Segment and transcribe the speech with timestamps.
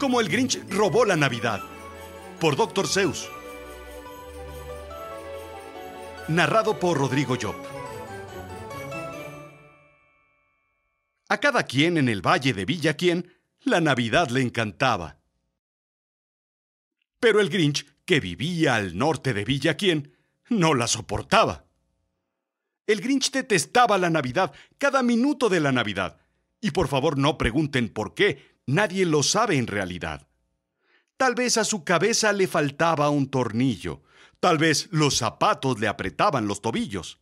[0.00, 1.60] como el Grinch robó la Navidad,
[2.40, 2.88] por Dr.
[2.88, 3.28] Zeus.
[6.26, 7.54] Narrado por Rodrigo Job.
[11.28, 15.20] A cada quien en el valle de Villaquien, la Navidad le encantaba.
[17.20, 20.16] Pero el Grinch, que vivía al norte de Villaquien,
[20.48, 21.66] no la soportaba.
[22.86, 26.22] El Grinch detestaba la Navidad, cada minuto de la Navidad.
[26.58, 30.28] Y por favor no pregunten por qué, nadie lo sabe en realidad.
[31.16, 34.02] Tal vez a su cabeza le faltaba un tornillo,
[34.40, 37.18] tal vez los zapatos le apretaban los tobillos.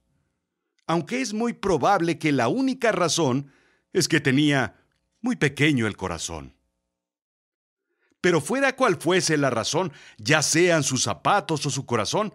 [0.87, 3.51] Aunque es muy probable que la única razón
[3.92, 4.77] es que tenía
[5.20, 6.55] muy pequeño el corazón.
[8.20, 12.34] Pero fuera cual fuese la razón, ya sean sus zapatos o su corazón,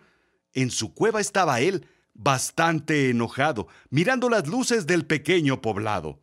[0.54, 6.23] en su cueva estaba él, bastante enojado, mirando las luces del pequeño poblado,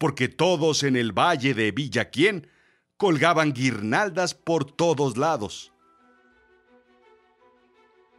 [0.00, 2.48] porque todos en el valle de Villaquién
[2.96, 5.72] colgaban guirnaldas por todos lados.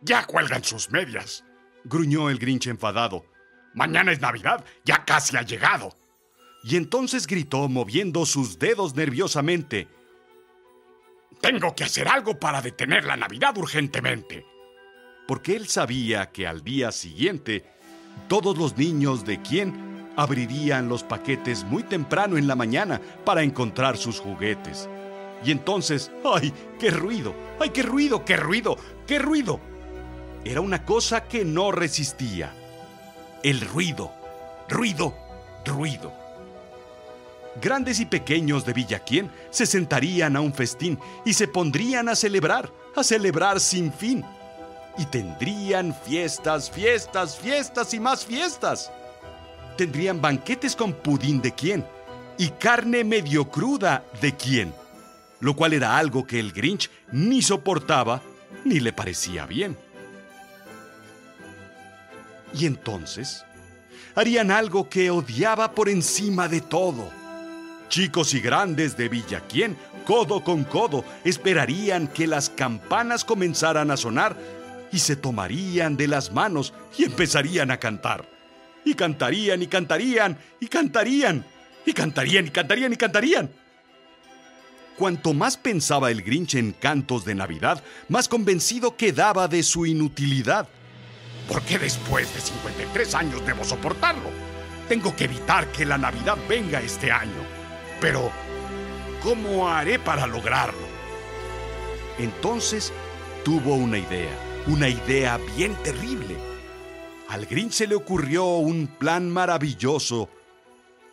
[0.02, 1.44] Ya cuelgan sus medias,
[1.84, 3.26] gruñó el Grinch enfadado.
[3.74, 5.90] Mañana es Navidad, ya casi ha llegado.
[6.64, 9.88] Y entonces gritó moviendo sus dedos nerviosamente.
[11.42, 14.46] Tengo que hacer algo para detener la Navidad urgentemente
[15.32, 17.64] porque él sabía que al día siguiente
[18.28, 23.98] todos los niños de quien abrirían los paquetes muy temprano en la mañana para encontrar
[23.98, 24.90] sus juguetes.
[25.44, 27.34] Y entonces, ¡ay, qué ruido!
[27.60, 29.60] ¡Ay, qué ruido, qué ruido, qué ruido!
[30.44, 32.54] Era una cosa que no resistía.
[33.44, 34.12] El ruido,
[34.70, 35.16] ruido,
[35.66, 36.14] ruido.
[37.62, 42.72] Grandes y pequeños de Villaquien se sentarían a un festín y se pondrían a celebrar,
[42.96, 44.24] a celebrar sin fin
[44.98, 48.92] y tendrían fiestas, fiestas, fiestas y más fiestas.
[49.82, 51.84] Tendrían banquetes con pudín de quién
[52.38, 54.76] y carne medio cruda de quién,
[55.40, 58.22] lo cual era algo que el Grinch ni soportaba
[58.64, 59.76] ni le parecía bien.
[62.54, 63.44] Y entonces
[64.14, 67.10] harían algo que odiaba por encima de todo.
[67.90, 69.76] Chicos y grandes de Villaquien,
[70.06, 74.38] codo con codo, esperarían que las campanas comenzaran a sonar
[74.92, 78.41] y se tomarían de las manos y empezarían a cantar.
[78.84, 81.46] Y cantarían y cantarían y cantarían
[81.86, 83.52] y cantarían y cantarían y cantarían.
[84.98, 90.68] Cuanto más pensaba el Grinch en cantos de Navidad, más convencido quedaba de su inutilidad.
[91.48, 94.30] ¿Por qué después de 53 años debo soportarlo?
[94.88, 97.46] Tengo que evitar que la Navidad venga este año.
[98.00, 98.32] Pero,
[99.24, 100.88] ¿cómo haré para lograrlo?
[102.20, 102.92] Entonces
[103.44, 106.36] tuvo una idea una idea bien terrible.
[107.32, 110.30] Al Grinch se le ocurrió un plan maravilloso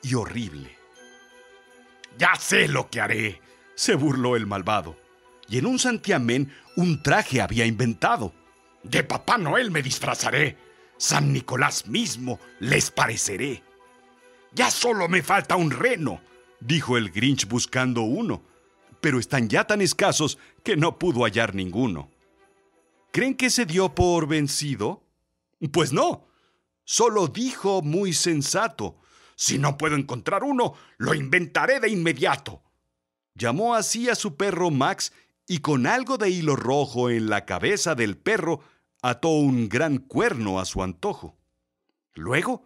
[0.03, 0.77] y horrible.
[2.19, 3.41] Ya sé lo que haré,
[3.77, 4.97] se burló el malvado.
[5.49, 8.35] Y en un santiamén un traje había inventado.
[8.83, 10.59] De Papá Noel me disfrazaré.
[10.97, 13.63] San Nicolás mismo les pareceré.
[14.51, 16.21] Ya solo me falta un reno,
[16.59, 18.43] dijo el Grinch buscando uno,
[19.01, 22.11] pero están ya tan escasos que no pudo hallar ninguno.
[23.13, 25.05] ¿Creen que se dio por vencido?
[25.73, 26.29] Pues no.
[26.85, 28.99] Solo dijo muy sensato.
[29.37, 32.63] Si no puedo encontrar uno, lo inventaré de inmediato.
[33.35, 35.13] Llamó así a su perro Max
[35.47, 38.61] y con algo de hilo rojo en la cabeza del perro
[39.01, 41.39] ató un gran cuerno a su antojo.
[42.15, 42.65] Luego,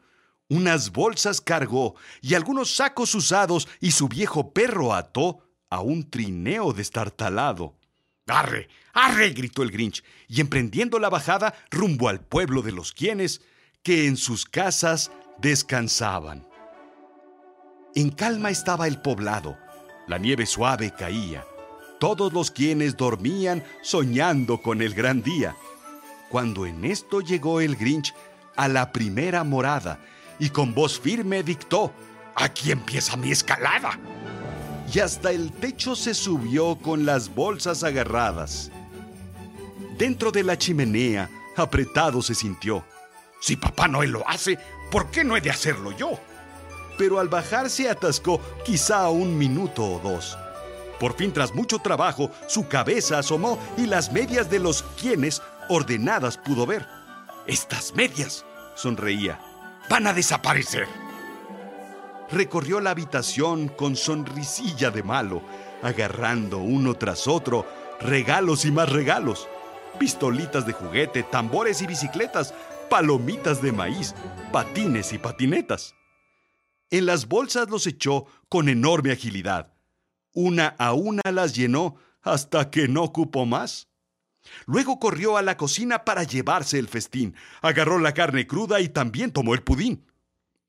[0.49, 6.73] unas bolsas cargó y algunos sacos usados y su viejo perro ató a un trineo
[6.73, 7.77] destartalado.
[8.33, 8.69] ¡Arre!
[8.95, 9.31] ¡Arre!
[9.31, 13.43] gritó el Grinch, y emprendiendo la bajada rumbo al pueblo de los quienes,
[13.83, 16.47] que en sus casas descansaban.
[17.95, 19.59] En calma estaba el poblado,
[20.09, 21.45] la nieve suave caía,
[22.01, 25.55] todos los quienes dormían soñando con el gran día,
[26.31, 28.15] cuando en esto llegó el Grinch
[28.57, 30.01] a la primera morada
[30.39, 31.93] y con voz firme dictó,
[32.35, 33.99] Aquí empieza mi escalada
[34.93, 38.71] y hasta el techo se subió con las bolsas agarradas.
[39.97, 42.85] Dentro de la chimenea, apretado se sintió.
[43.41, 44.59] Si Papá Noel lo hace,
[44.91, 46.19] ¿por qué no he de hacerlo yo?
[46.99, 50.37] Pero al bajar se atascó quizá un minuto o dos.
[51.01, 56.37] Por fin, tras mucho trabajo, su cabeza asomó y las medias de los quienes ordenadas
[56.37, 56.87] pudo ver.
[57.47, 59.41] Estas medias, sonreía,
[59.89, 60.87] van a desaparecer
[62.33, 65.43] recorrió la habitación con sonrisilla de malo,
[65.83, 67.67] agarrando uno tras otro
[68.01, 69.49] regalos y más regalos.
[69.99, 72.55] Pistolitas de juguete, tambores y bicicletas,
[72.89, 74.15] palomitas de maíz,
[74.51, 75.95] patines y patinetas.
[76.91, 79.73] En las bolsas los echó con enorme agilidad.
[80.33, 83.89] Una a una las llenó hasta que no cupo más.
[84.67, 89.31] Luego corrió a la cocina para llevarse el festín, agarró la carne cruda y también
[89.31, 90.05] tomó el pudín.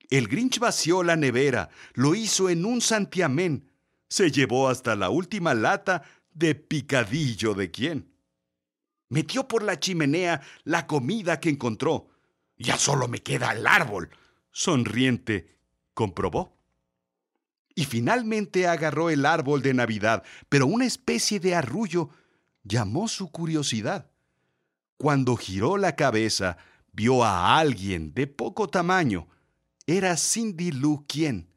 [0.09, 3.69] El Grinch vació la nevera, lo hizo en un santiamén,
[4.07, 6.03] se llevó hasta la última lata
[6.33, 8.13] de picadillo de quién.
[9.09, 12.09] Metió por la chimenea la comida que encontró.
[12.57, 14.09] Ya solo me queda el árbol,
[14.51, 15.57] sonriente,
[15.93, 16.57] comprobó.
[17.75, 22.09] Y finalmente agarró el árbol de Navidad, pero una especie de arrullo
[22.63, 24.11] llamó su curiosidad.
[24.97, 26.57] Cuando giró la cabeza,
[26.91, 29.27] vio a alguien de poco tamaño.
[29.85, 31.49] Era Cindy Lou quien,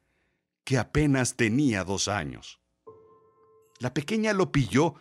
[0.64, 2.60] que apenas tenía dos años.
[3.78, 4.94] La pequeña lo pilló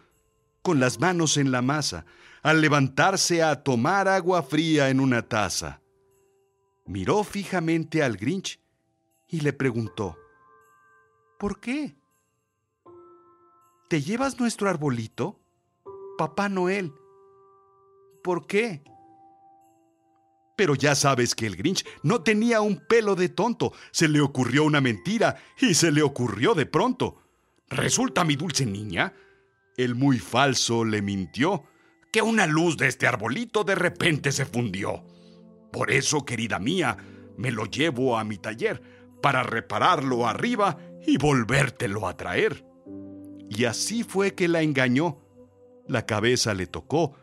[0.62, 2.06] con las manos en la masa,
[2.44, 5.82] al levantarse a tomar agua fría en una taza.
[6.86, 8.60] Miró fijamente al Grinch
[9.28, 10.18] y le preguntó,
[11.40, 11.96] ¿Por qué?
[13.90, 15.40] ¿Te llevas nuestro arbolito?
[16.18, 16.94] Papá Noel.
[18.24, 18.84] ¿Por qué?
[20.56, 23.74] Pero ya sabes que el Grinch no tenía un pelo de tonto.
[23.92, 27.22] Se le ocurrió una mentira y se le ocurrió de pronto.
[27.70, 29.14] Resulta, mi dulce niña,
[29.76, 31.64] el muy falso le mintió
[32.12, 35.04] que una luz de este arbolito de repente se fundió.
[35.72, 36.96] Por eso, querida mía,
[37.38, 38.82] me lo llevo a mi taller
[39.22, 42.66] para repararlo arriba y volvértelo a traer.
[43.50, 45.26] Y así fue que la engañó
[45.88, 47.14] la cabeza le tocó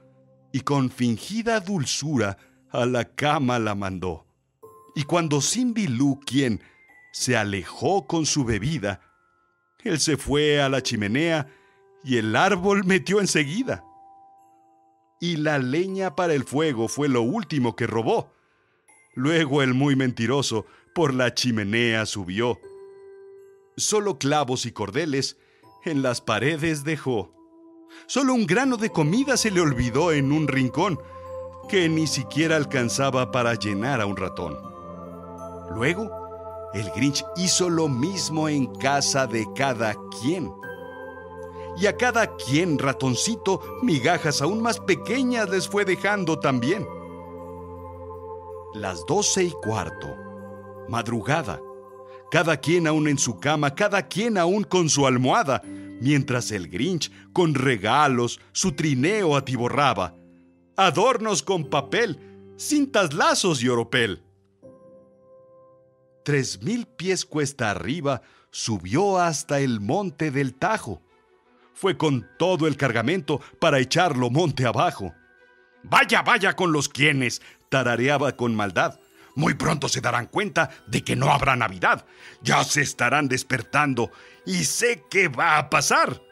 [0.53, 2.37] y con fingida dulzura
[2.73, 4.27] a la cama la mandó.
[4.95, 5.41] Y cuando
[5.89, 6.63] Lou, quien
[7.13, 9.01] se alejó con su bebida,
[9.85, 11.49] él se fue a la chimenea
[12.05, 13.85] y el árbol metió enseguida.
[15.21, 18.33] Y la leña para el fuego fue lo último que robó.
[19.15, 22.59] Luego el muy mentiroso por la chimenea subió.
[23.77, 25.37] Solo clavos y cordeles
[25.85, 27.35] en las paredes dejó.
[28.07, 30.99] Solo un grano de comida se le olvidó en un rincón,
[31.69, 34.59] que ni siquiera alcanzaba para llenar a un ratón.
[35.75, 36.11] Luego,
[36.75, 40.53] el Grinch hizo lo mismo en casa de cada quien.
[41.77, 46.87] Y a cada quien, ratoncito, migajas aún más pequeñas les fue dejando también.
[48.75, 50.09] Las doce y cuarto,
[50.89, 51.61] madrugada,
[52.31, 57.11] cada quien aún en su cama, cada quien aún con su almohada, mientras el Grinch,
[57.33, 60.15] con regalos, su trineo atiborraba,
[60.77, 62.19] adornos con papel,
[62.57, 64.23] cintas, lazos y oropel.
[66.25, 71.03] Tres mil pies cuesta arriba subió hasta el monte del Tajo.
[71.75, 75.15] Fue con todo el cargamento para echarlo monte abajo.
[75.83, 79.01] Vaya, vaya con los quienes, tarareaba con maldad.
[79.35, 82.05] Muy pronto se darán cuenta de que no habrá Navidad.
[82.43, 84.13] Ya se estarán despertando
[84.45, 86.23] y sé qué va a pasar.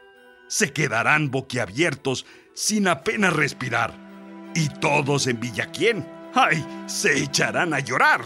[0.47, 4.10] Se quedarán boquiabiertos sin apenas respirar.
[4.55, 6.65] Y todos en Villaquién, ¡ay!
[6.87, 8.23] se echarán a llorar.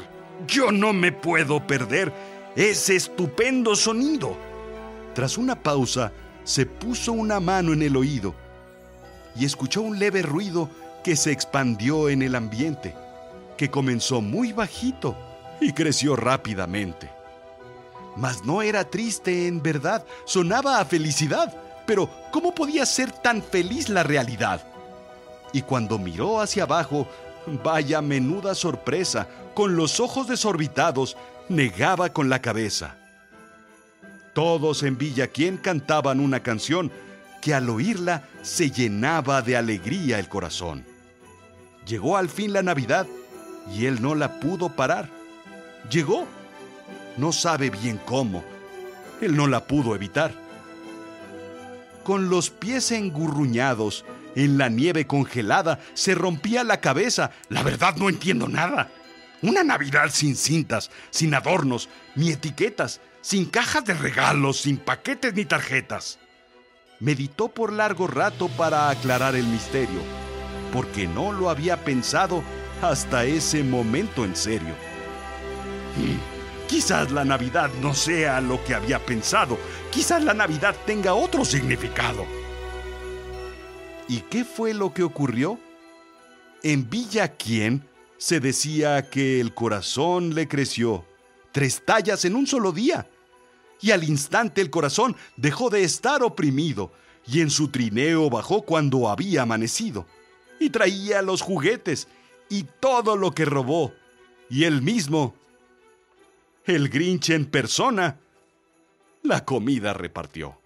[0.47, 2.13] Yo no me puedo perder
[2.57, 4.37] ese estupendo sonido.
[5.15, 6.13] Tras una pausa,
[6.45, 8.35] se puso una mano en el oído
[9.37, 10.69] y escuchó un leve ruido
[11.03, 12.95] que se expandió en el ambiente
[13.57, 15.17] que comenzó muy bajito
[15.61, 17.11] y creció rápidamente.
[18.17, 21.55] Mas no era triste en verdad, sonaba a felicidad.
[21.87, 24.65] Pero, ¿cómo podía ser tan feliz la realidad?
[25.55, 27.09] Y cuando miró hacia abajo,
[27.63, 31.17] vaya menuda sorpresa, con los ojos desorbitados,
[31.49, 32.97] negaba con la cabeza.
[34.33, 36.91] Todos en Villaquién cantaban una canción
[37.41, 40.85] que al oírla se llenaba de alegría el corazón.
[41.87, 43.07] Llegó al fin la Navidad
[43.73, 45.09] y él no la pudo parar.
[45.89, 46.27] Llegó.
[47.17, 48.43] No sabe bien cómo.
[49.21, 50.33] Él no la pudo evitar.
[52.03, 54.05] Con los pies engurruñados,
[54.35, 57.31] en la nieve congelada, se rompía la cabeza.
[57.49, 58.91] La verdad no entiendo nada.
[59.43, 65.45] Una Navidad sin cintas, sin adornos, ni etiquetas, sin cajas de regalos, sin paquetes ni
[65.45, 66.19] tarjetas.
[67.01, 70.01] Meditó por largo rato para aclarar el misterio,
[70.73, 72.43] porque no lo había pensado
[72.81, 74.75] hasta ese momento en serio.
[75.97, 76.19] Hmm,
[76.69, 79.59] quizás la Navidad no sea lo que había pensado.
[79.91, 82.27] Quizás la Navidad tenga otro significado.
[84.09, 85.59] ¿Y qué fue lo que ocurrió?
[86.63, 87.87] En Villa Quién
[88.19, 91.05] se decía que el corazón le creció
[91.53, 93.09] tres tallas en un solo día.
[93.81, 96.93] Y al instante el corazón dejó de estar oprimido
[97.27, 100.07] y en su trineo bajó cuando había amanecido.
[100.61, 102.09] Y traía los juguetes
[102.49, 103.93] y todo lo que robó,
[104.49, 105.35] y él mismo,
[106.65, 108.19] el Grinch en persona,
[109.23, 110.64] la comida repartió.